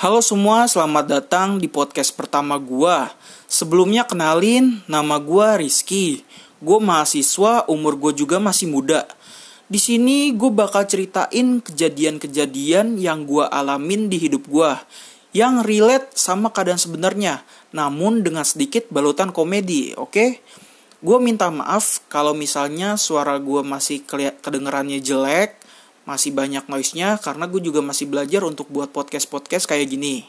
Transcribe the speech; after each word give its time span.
Halo 0.00 0.24
semua, 0.24 0.64
selamat 0.64 1.04
datang 1.12 1.48
di 1.60 1.68
podcast 1.68 2.16
pertama 2.16 2.56
gua. 2.56 3.12
Sebelumnya 3.44 4.08
kenalin, 4.08 4.80
nama 4.88 5.20
gua 5.20 5.60
Rizky. 5.60 6.24
Gue 6.56 6.80
mahasiswa, 6.80 7.68
umur 7.68 8.00
gue 8.00 8.24
juga 8.24 8.40
masih 8.40 8.72
muda. 8.72 9.04
Di 9.68 9.76
sini 9.76 10.32
gue 10.32 10.48
bakal 10.48 10.88
ceritain 10.88 11.60
kejadian-kejadian 11.60 12.96
yang 12.96 13.28
gue 13.28 13.44
alamin 13.44 14.08
di 14.08 14.16
hidup 14.16 14.48
gue, 14.48 14.72
yang 15.36 15.60
relate 15.60 16.16
sama 16.16 16.48
keadaan 16.48 16.80
sebenarnya, 16.80 17.44
namun 17.76 18.24
dengan 18.24 18.48
sedikit 18.48 18.88
balutan 18.88 19.36
komedi, 19.36 19.92
oke? 20.00 20.16
Okay? 20.16 20.40
Gue 21.04 21.20
minta 21.20 21.52
maaf 21.52 22.08
kalau 22.08 22.32
misalnya 22.32 22.96
suara 22.96 23.36
gue 23.36 23.60
masih 23.60 24.00
kedengerannya 24.40 25.04
jelek, 25.04 25.60
masih 26.08 26.32
banyak 26.32 26.64
noise-nya 26.66 27.20
karena 27.20 27.44
gue 27.48 27.60
juga 27.60 27.84
masih 27.84 28.08
belajar 28.08 28.44
untuk 28.46 28.72
buat 28.72 28.88
podcast-podcast 28.90 29.68
kayak 29.68 29.90
gini. 29.90 30.24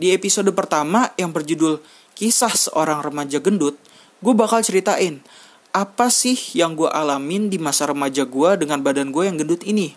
Di 0.00 0.16
episode 0.16 0.48
pertama 0.56 1.12
yang 1.20 1.28
berjudul 1.28 1.84
Kisah 2.16 2.52
Seorang 2.52 3.04
Remaja 3.04 3.40
Gendut, 3.40 3.76
gue 4.24 4.34
bakal 4.36 4.64
ceritain 4.64 5.20
apa 5.70 6.10
sih 6.10 6.34
yang 6.56 6.74
gue 6.74 6.90
alamin 6.90 7.46
di 7.46 7.60
masa 7.60 7.86
remaja 7.86 8.26
gue 8.26 8.50
dengan 8.58 8.82
badan 8.82 9.14
gue 9.14 9.28
yang 9.28 9.36
gendut 9.38 9.62
ini. 9.62 9.94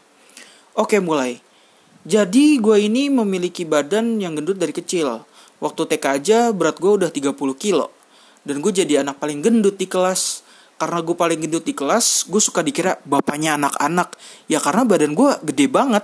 Oke 0.78 1.02
mulai. 1.02 1.42
Jadi 2.04 2.60
gue 2.60 2.78
ini 2.84 3.08
memiliki 3.08 3.64
badan 3.64 4.20
yang 4.20 4.36
gendut 4.36 4.60
dari 4.60 4.76
kecil. 4.76 5.24
Waktu 5.64 5.88
TK 5.88 6.06
aja 6.20 6.40
berat 6.52 6.78
gue 6.78 6.92
udah 6.92 7.10
30 7.10 7.34
kilo. 7.56 7.90
Dan 8.44 8.60
gue 8.60 8.76
jadi 8.76 9.08
anak 9.08 9.24
paling 9.24 9.40
gendut 9.40 9.80
di 9.80 9.88
kelas 9.88 10.43
karena 10.78 11.00
gue 11.00 11.16
paling 11.16 11.40
gendut 11.40 11.64
di 11.64 11.72
kelas, 11.72 12.28
gue 12.28 12.42
suka 12.42 12.66
dikira 12.66 13.00
bapaknya 13.08 13.56
anak-anak. 13.56 14.18
Ya 14.52 14.60
karena 14.60 14.84
badan 14.84 15.14
gue 15.16 15.32
gede 15.46 15.68
banget. 15.70 16.04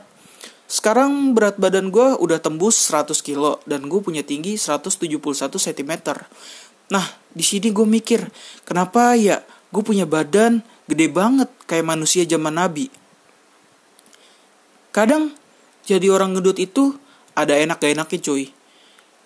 Sekarang 0.70 1.34
berat 1.34 1.58
badan 1.58 1.90
gue 1.90 2.16
udah 2.22 2.38
tembus 2.38 2.78
100 2.94 3.18
kilo 3.26 3.58
dan 3.66 3.90
gue 3.90 4.00
punya 4.00 4.22
tinggi 4.22 4.54
171 4.54 5.18
cm. 5.58 5.92
Nah, 6.94 7.06
di 7.34 7.42
sini 7.42 7.74
gue 7.74 7.86
mikir, 7.86 8.30
kenapa 8.66 9.18
ya 9.18 9.42
gue 9.74 9.84
punya 9.86 10.06
badan 10.06 10.62
gede 10.86 11.10
banget 11.10 11.50
kayak 11.66 11.86
manusia 11.86 12.26
zaman 12.26 12.54
Nabi. 12.58 12.90
Kadang 14.94 15.34
jadi 15.86 16.10
orang 16.14 16.38
gendut 16.38 16.62
itu 16.62 16.98
ada 17.34 17.58
enak 17.58 17.82
gak 17.82 17.94
enaknya 17.98 18.20
cuy. 18.26 18.54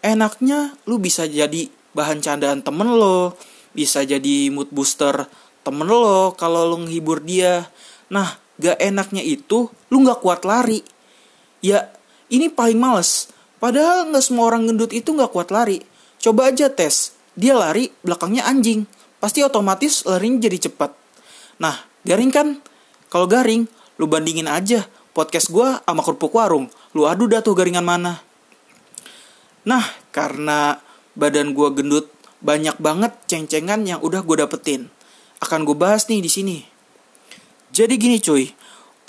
Enaknya 0.03 0.75
lu 0.87 0.99
bisa 0.99 1.27
jadi 1.27 1.67
bahan 1.95 2.19
candaan 2.19 2.59
temen 2.63 2.87
lo, 2.87 3.35
bisa 3.73 4.05
jadi 4.05 4.49
mood 4.53 4.69
booster 4.69 5.27
temen 5.65 5.89
lo 5.89 6.33
kalau 6.37 6.69
lo 6.69 6.77
menghibur 6.79 7.19
dia. 7.19 7.67
Nah, 8.13 8.37
gak 8.61 8.77
enaknya 8.79 9.25
itu 9.25 9.69
lu 9.89 9.97
gak 10.05 10.21
kuat 10.21 10.45
lari. 10.47 10.85
Ya, 11.63 11.89
ini 12.29 12.47
paling 12.47 12.77
males. 12.77 13.31
Padahal 13.57 14.09
gak 14.13 14.23
semua 14.23 14.49
orang 14.53 14.69
gendut 14.69 14.91
itu 14.93 15.09
gak 15.13 15.33
kuat 15.33 15.49
lari. 15.49 15.81
Coba 16.21 16.51
aja 16.51 16.69
tes. 16.69 17.15
Dia 17.33 17.57
lari, 17.57 17.89
belakangnya 18.05 18.45
anjing. 18.45 18.85
Pasti 19.17 19.41
otomatis 19.41 20.05
larinya 20.05 20.45
jadi 20.45 20.69
cepat. 20.69 20.91
Nah, 21.57 21.75
garing 22.05 22.29
kan? 22.29 22.47
Kalau 23.07 23.25
garing, 23.25 23.65
lu 23.97 24.05
bandingin 24.05 24.51
aja 24.51 24.85
podcast 25.13 25.53
gue 25.53 25.77
sama 25.85 26.01
kerupuk 26.01 26.33
warung. 26.33 26.67
Lu 26.97 27.05
adu 27.05 27.29
dah 27.29 27.39
tuh 27.45 27.53
garingan 27.53 27.85
mana. 27.85 28.19
Nah, 29.63 29.85
karena 30.11 30.81
badan 31.15 31.55
gue 31.55 31.69
gendut, 31.71 32.09
banyak 32.43 32.75
banget 32.77 33.15
ceng-cengan 33.31 33.87
yang 33.87 34.03
udah 34.03 34.21
gue 34.21 34.37
dapetin 34.43 34.91
akan 35.43 35.67
gue 35.67 35.75
bahas 35.75 36.07
nih 36.07 36.23
di 36.23 36.31
sini. 36.31 36.57
Jadi 37.75 37.99
gini 37.99 38.23
cuy, 38.23 38.47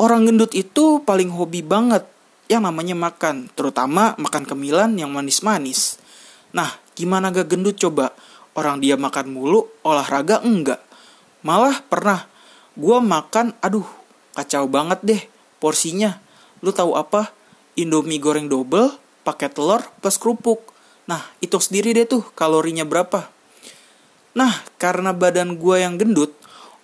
orang 0.02 0.27
gendut 0.27 0.50
itu 0.58 0.98
paling 1.06 1.30
hobi 1.30 1.62
banget 1.62 2.02
yang 2.50 2.66
namanya 2.66 2.98
makan, 2.98 3.46
terutama 3.55 4.18
makan 4.18 4.42
kemilan 4.42 4.98
yang 4.98 5.14
manis-manis. 5.14 6.02
Nah, 6.50 6.74
gimana 6.98 7.30
gak 7.30 7.55
gendut 7.55 7.78
coba? 7.78 8.10
Orang 8.55 8.82
dia 8.82 8.98
makan 8.98 9.30
mulu, 9.30 9.70
olahraga 9.86 10.42
enggak. 10.42 10.82
Malah 11.46 11.83
pernah 11.86 12.27
gue 12.74 12.98
makan, 12.98 13.55
aduh, 13.62 13.86
kacau 14.34 14.66
banget 14.66 15.01
deh 15.06 15.22
porsinya. 15.62 16.18
Lu 16.62 16.74
tahu 16.74 16.98
apa? 16.98 17.30
Indomie 17.78 18.22
goreng 18.22 18.51
double, 18.51 18.95
pakai 19.22 19.51
telur 19.51 19.83
plus 20.02 20.18
kerupuk. 20.18 20.73
Nah, 21.04 21.20
itu 21.44 21.60
sendiri 21.60 21.92
deh 21.92 22.08
tuh 22.08 22.24
kalorinya 22.32 22.88
berapa. 22.88 23.28
Nah, 24.34 24.64
karena 24.80 25.12
badan 25.12 25.60
gue 25.60 25.76
yang 25.84 26.00
gendut, 26.00 26.34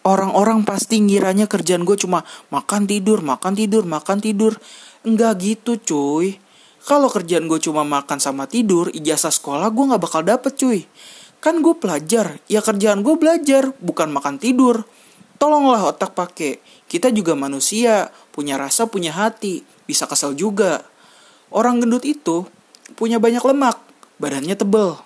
orang-orang 0.04 0.62
pasti 0.62 1.00
ngiranya 1.00 1.48
kerjaan 1.48 1.88
gue 1.88 1.97
cuma 1.97 2.22
makan 2.53 2.84
tidur, 2.84 3.25
makan 3.25 3.56
tidur, 3.56 3.82
makan 3.88 4.19
tidur. 4.20 4.60
Enggak 5.03 5.41
gitu 5.41 5.81
cuy. 5.81 6.36
Kalau 6.84 7.08
kerjaan 7.08 7.48
gue 7.48 7.60
cuma 7.60 7.84
makan 7.84 8.20
sama 8.20 8.44
tidur, 8.44 8.88
ijazah 8.92 9.32
sekolah 9.32 9.69
gue 9.72 9.84
gak 9.92 10.03
bakal 10.03 10.22
dapet 10.25 10.52
cuy. 10.56 10.81
Kan 11.41 11.64
gue 11.64 11.72
pelajar, 11.72 12.37
ya 12.52 12.60
kerjaan 12.60 13.00
gue 13.00 13.16
belajar, 13.16 13.72
bukan 13.81 14.12
makan 14.12 14.37
tidur. 14.37 14.84
Tolonglah 15.41 15.97
otak 15.97 16.12
pakai. 16.12 16.60
Kita 16.84 17.08
juga 17.08 17.32
manusia, 17.32 18.12
punya 18.32 18.60
rasa, 18.60 18.84
punya 18.84 19.16
hati, 19.16 19.64
bisa 19.88 20.04
kesel 20.04 20.37
juga. 20.37 20.84
Orang 21.48 21.81
gendut 21.81 22.04
itu 22.04 22.44
punya 22.94 23.16
banyak 23.16 23.41
lemak, 23.41 23.90
badannya 24.20 24.54
tebel, 24.54 25.00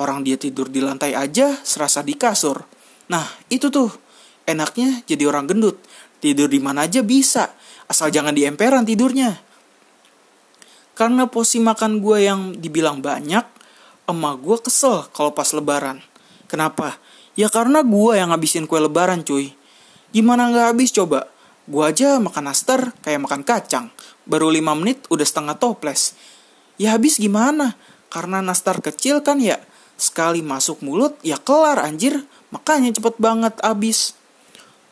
Orang 0.00 0.24
dia 0.24 0.40
tidur 0.40 0.72
di 0.72 0.80
lantai 0.80 1.12
aja 1.12 1.60
serasa 1.60 2.00
di 2.00 2.16
kasur. 2.16 2.64
Nah, 3.12 3.28
itu 3.52 3.68
tuh 3.68 3.92
enaknya 4.48 5.04
jadi 5.04 5.28
orang 5.28 5.44
gendut. 5.44 5.76
Tidur 6.24 6.48
di 6.48 6.56
mana 6.56 6.88
aja 6.88 7.04
bisa, 7.04 7.52
asal 7.84 8.08
jangan 8.08 8.32
di 8.32 8.48
emperan 8.48 8.88
tidurnya. 8.88 9.36
Karena 10.96 11.28
porsi 11.28 11.60
makan 11.60 12.00
gue 12.00 12.16
yang 12.24 12.40
dibilang 12.56 13.04
banyak, 13.04 13.44
emak 14.08 14.36
gue 14.40 14.56
kesel 14.64 15.04
kalau 15.12 15.36
pas 15.36 15.52
lebaran. 15.52 16.00
Kenapa? 16.48 16.96
Ya 17.36 17.52
karena 17.52 17.84
gue 17.84 18.16
yang 18.16 18.32
ngabisin 18.32 18.64
kue 18.64 18.80
lebaran 18.80 19.20
cuy. 19.20 19.52
Gimana 20.16 20.48
nggak 20.48 20.66
habis 20.72 20.96
coba? 20.96 21.28
Gue 21.68 21.84
aja 21.84 22.16
makan 22.16 22.48
nastar 22.48 22.96
kayak 23.04 23.20
makan 23.20 23.44
kacang. 23.44 23.92
Baru 24.24 24.48
5 24.48 24.80
menit 24.80 25.04
udah 25.12 25.28
setengah 25.28 25.60
toples. 25.60 26.16
Ya 26.80 26.96
habis 26.96 27.20
gimana? 27.20 27.76
Karena 28.10 28.42
nastar 28.42 28.82
kecil 28.82 29.22
kan 29.22 29.38
ya 29.38 29.62
sekali 29.94 30.42
masuk 30.42 30.82
mulut 30.82 31.14
ya 31.22 31.38
kelar 31.38 31.78
anjir. 31.78 32.26
Makanya 32.50 32.90
cepet 32.90 33.14
banget 33.22 33.54
abis. 33.62 34.18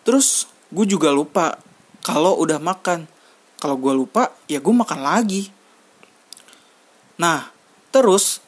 Terus 0.06 0.47
gue 0.71 0.87
juga 0.87 1.11
lupa 1.11 1.59
kalau 2.06 2.39
udah 2.39 2.62
makan. 2.62 3.11
Kalau 3.59 3.75
gue 3.75 3.91
lupa 3.91 4.31
ya 4.47 4.62
gue 4.62 4.75
makan 4.75 5.01
lagi. 5.03 5.51
Nah 7.19 7.51
terus 7.91 8.39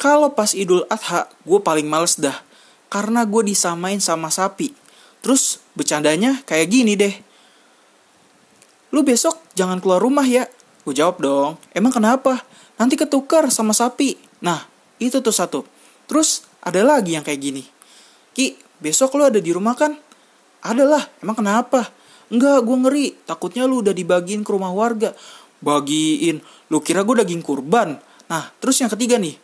kalau 0.00 0.32
pas 0.32 0.56
idul 0.56 0.88
adha 0.88 1.28
gue 1.44 1.60
paling 1.60 1.84
males 1.84 2.16
dah. 2.16 2.40
Karena 2.88 3.28
gue 3.28 3.52
disamain 3.52 4.00
sama 4.00 4.32
sapi. 4.32 4.72
Terus 5.20 5.60
bercandanya 5.76 6.40
kayak 6.48 6.72
gini 6.72 6.96
deh. 6.96 7.12
Lu 8.96 9.04
besok 9.04 9.36
jangan 9.52 9.76
keluar 9.84 10.00
rumah 10.00 10.24
ya 10.24 10.48
gue 10.86 10.94
jawab 10.94 11.18
dong 11.18 11.58
emang 11.74 11.90
kenapa 11.90 12.46
nanti 12.78 12.94
ketukar 12.94 13.50
sama 13.50 13.74
sapi 13.74 14.14
nah 14.38 14.62
itu 15.02 15.18
tuh 15.18 15.34
satu 15.34 15.66
Terus 16.06 16.46
ada 16.62 16.80
lagi 16.86 17.18
yang 17.18 17.26
kayak 17.26 17.40
gini. 17.42 17.62
Ki, 18.32 18.54
besok 18.78 19.18
lu 19.18 19.26
ada 19.26 19.42
di 19.42 19.50
rumah 19.50 19.74
kan? 19.74 19.98
Adalah, 20.62 21.02
emang 21.22 21.36
kenapa? 21.38 21.90
Enggak, 22.30 22.62
gue 22.62 22.76
ngeri. 22.86 23.06
Takutnya 23.26 23.66
lu 23.66 23.82
udah 23.82 23.94
dibagiin 23.94 24.42
ke 24.46 24.50
rumah 24.50 24.70
warga. 24.74 25.14
Bagiin, 25.62 26.42
lu 26.70 26.78
kira 26.82 27.02
gue 27.02 27.22
daging 27.22 27.42
kurban. 27.42 27.98
Nah, 28.26 28.44
terus 28.58 28.78
yang 28.82 28.90
ketiga 28.90 29.18
nih. 29.18 29.34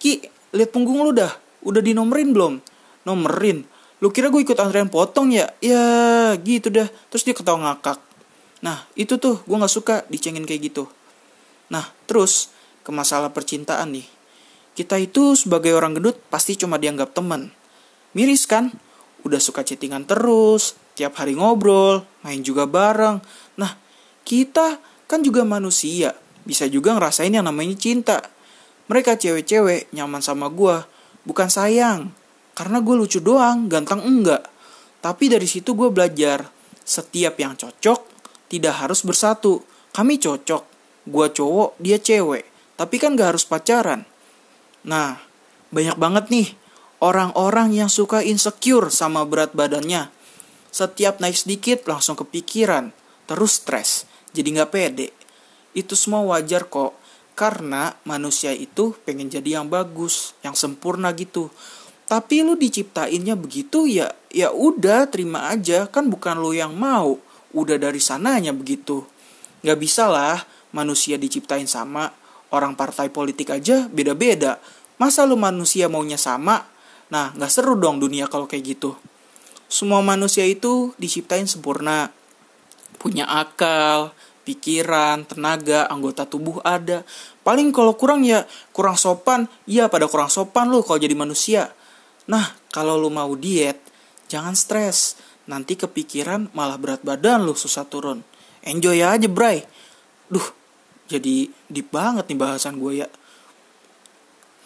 Ki, 0.00 0.24
lihat 0.56 0.72
punggung 0.72 1.00
lu 1.04 1.12
dah. 1.12 1.32
Udah 1.64 1.84
dinomerin 1.84 2.32
belum? 2.32 2.60
Nomerin. 3.04 3.64
Lu 4.00 4.08
kira 4.08 4.32
gue 4.32 4.40
ikut 4.40 4.56
antrean 4.56 4.88
potong 4.88 5.32
ya? 5.32 5.52
Ya, 5.60 6.32
gitu 6.40 6.72
dah. 6.72 6.88
Terus 7.12 7.24
dia 7.24 7.36
ketawa 7.36 7.60
ngakak. 7.60 8.00
Nah, 8.60 8.84
itu 8.92 9.16
tuh 9.16 9.40
gue 9.44 9.56
gak 9.56 9.72
suka 9.72 9.94
dicengin 10.12 10.44
kayak 10.44 10.72
gitu. 10.72 10.84
Nah, 11.72 11.88
terus 12.04 12.52
ke 12.84 12.90
masalah 12.92 13.32
percintaan 13.32 13.96
nih. 13.96 14.06
Kita 14.76 15.00
itu 15.00 15.36
sebagai 15.36 15.72
orang 15.72 15.96
gendut 15.96 16.20
pasti 16.28 16.56
cuma 16.56 16.76
dianggap 16.76 17.16
teman. 17.16 17.52
Miris 18.12 18.44
kan? 18.44 18.72
Udah 19.24 19.40
suka 19.40 19.60
chattingan 19.60 20.08
terus, 20.08 20.76
tiap 20.96 21.16
hari 21.20 21.36
ngobrol, 21.36 22.04
main 22.24 22.40
juga 22.40 22.64
bareng. 22.64 23.20
Nah, 23.60 23.76
kita 24.24 24.80
kan 25.04 25.20
juga 25.20 25.44
manusia, 25.44 26.16
bisa 26.48 26.64
juga 26.68 26.96
ngerasain 26.96 27.32
yang 27.32 27.44
namanya 27.44 27.76
cinta. 27.76 28.24
Mereka 28.88 29.20
cewek-cewek 29.20 29.92
nyaman 29.92 30.24
sama 30.24 30.48
gue, 30.48 30.80
bukan 31.28 31.48
sayang. 31.52 32.10
Karena 32.56 32.80
gue 32.80 32.94
lucu 32.96 33.20
doang, 33.20 33.68
ganteng 33.68 34.00
enggak. 34.02 34.48
Tapi 35.04 35.28
dari 35.30 35.46
situ 35.46 35.76
gue 35.76 35.88
belajar, 35.92 36.48
setiap 36.82 37.38
yang 37.38 37.54
cocok 37.54 38.09
tidak 38.50 38.82
harus 38.82 39.06
bersatu. 39.06 39.62
Kami 39.94 40.18
cocok, 40.18 40.62
gue 41.06 41.26
cowok, 41.30 41.78
dia 41.78 42.02
cewek. 42.02 42.44
Tapi 42.74 42.96
kan 42.98 43.14
gak 43.14 43.38
harus 43.38 43.46
pacaran. 43.46 44.02
Nah, 44.84 45.22
banyak 45.70 45.96
banget 45.96 46.24
nih 46.34 46.48
orang-orang 47.00 47.72
yang 47.72 47.88
suka 47.88 48.20
insecure 48.20 48.92
sama 48.92 49.24
berat 49.24 49.56
badannya. 49.56 50.12
Setiap 50.70 51.18
naik 51.18 51.34
sedikit 51.34 51.82
langsung 51.90 52.14
kepikiran, 52.14 52.94
terus 53.26 53.58
stres, 53.58 54.06
jadi 54.30 54.62
nggak 54.62 54.70
pede. 54.70 55.08
Itu 55.74 55.98
semua 55.98 56.22
wajar 56.36 56.70
kok, 56.70 56.94
Karena 57.34 57.96
manusia 58.04 58.52
itu 58.52 58.92
pengen 59.08 59.32
jadi 59.32 59.62
yang 59.62 59.72
bagus, 59.72 60.36
yang 60.44 60.52
sempurna 60.52 61.08
gitu. 61.16 61.48
Tapi 62.04 62.44
lu 62.44 62.52
diciptainnya 62.52 63.32
begitu 63.32 63.88
ya 63.88 64.12
ya 64.28 64.52
udah 64.52 65.08
terima 65.08 65.48
aja 65.48 65.88
kan 65.88 66.12
bukan 66.12 66.36
lu 66.36 66.52
yang 66.52 66.76
mau. 66.76 67.16
Udah 67.50 67.76
dari 67.76 67.98
sananya 67.98 68.54
begitu. 68.54 69.02
Gak 69.60 69.78
bisa 69.78 70.06
lah 70.06 70.42
manusia 70.70 71.18
diciptain 71.18 71.66
sama. 71.66 72.14
Orang 72.50 72.74
partai 72.74 73.10
politik 73.10 73.54
aja 73.54 73.86
beda-beda. 73.90 74.58
Masa 74.98 75.22
lu 75.22 75.38
manusia 75.38 75.86
maunya 75.86 76.18
sama? 76.18 76.66
Nah, 77.10 77.34
gak 77.34 77.50
seru 77.50 77.74
dong 77.78 77.98
dunia 77.98 78.26
kalau 78.30 78.46
kayak 78.46 78.78
gitu. 78.78 78.94
Semua 79.70 80.02
manusia 80.02 80.42
itu 80.46 80.94
diciptain 80.98 81.46
sempurna. 81.46 82.10
Punya 82.98 83.26
akal, 83.26 84.10
pikiran, 84.42 85.22
tenaga, 85.30 85.86
anggota 85.86 86.26
tubuh 86.26 86.58
ada. 86.66 87.06
Paling 87.46 87.70
kalau 87.70 87.94
kurang 87.94 88.26
ya 88.26 88.44
kurang 88.74 88.98
sopan, 88.98 89.46
ya 89.70 89.86
pada 89.86 90.10
kurang 90.10 90.26
sopan 90.26 90.74
lu 90.74 90.82
kalau 90.82 90.98
jadi 90.98 91.14
manusia. 91.14 91.70
Nah, 92.26 92.58
kalau 92.74 92.98
lu 92.98 93.14
mau 93.14 93.30
diet, 93.38 93.78
jangan 94.26 94.58
stres. 94.58 95.18
Nanti 95.50 95.74
kepikiran 95.74 96.54
malah 96.54 96.78
berat 96.78 97.02
badan 97.02 97.42
lu 97.42 97.58
susah 97.58 97.82
turun. 97.90 98.22
Enjoy 98.62 99.02
aja, 99.02 99.26
bray. 99.26 99.66
Duh, 100.30 100.46
jadi 101.10 101.50
deep 101.66 101.90
banget 101.90 102.30
nih 102.30 102.38
bahasan 102.38 102.78
gue 102.78 103.02
ya. 103.02 103.08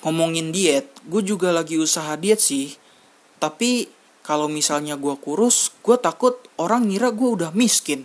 Ngomongin 0.05 0.53
diet, 0.53 0.93
gue 1.09 1.25
juga 1.25 1.49
lagi 1.49 1.81
usaha 1.81 2.13
diet 2.21 2.45
sih. 2.45 2.77
Tapi 3.41 3.89
kalau 4.21 4.53
misalnya 4.53 5.01
gue 5.01 5.17
kurus, 5.17 5.73
gue 5.81 5.97
takut 5.97 6.37
orang 6.61 6.93
ngira 6.93 7.09
gue 7.17 7.29
udah 7.41 7.51
miskin 7.57 8.05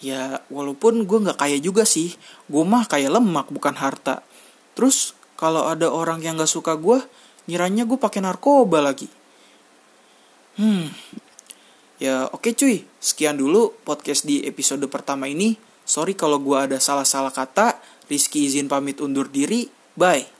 ya 0.00 0.40
walaupun 0.48 1.04
gue 1.04 1.18
nggak 1.28 1.38
kaya 1.38 1.60
juga 1.60 1.84
sih 1.84 2.16
gue 2.48 2.64
mah 2.64 2.88
kaya 2.88 3.12
lemak 3.12 3.52
bukan 3.52 3.76
harta 3.76 4.24
terus 4.72 5.12
kalau 5.36 5.68
ada 5.68 5.92
orang 5.92 6.24
yang 6.24 6.40
nggak 6.40 6.48
suka 6.48 6.74
gue 6.80 7.04
ngiranya 7.44 7.84
gue 7.84 8.00
pakai 8.00 8.24
narkoba 8.24 8.80
lagi 8.80 9.12
hmm 10.56 10.88
ya 12.00 12.26
oke 12.32 12.56
cuy. 12.56 12.82
Sekian 12.98 13.38
dulu 13.38 13.76
podcast 13.84 14.26
di 14.26 14.42
episode 14.48 14.82
pertama 14.88 15.28
ini. 15.28 15.54
Sorry 15.86 16.16
kalau 16.16 16.40
gue 16.40 16.56
ada 16.56 16.80
salah-salah 16.80 17.30
kata. 17.30 17.78
Rizky 18.10 18.48
izin 18.50 18.66
pamit 18.66 18.98
undur 18.98 19.30
diri. 19.30 19.70
Bye 19.94 20.39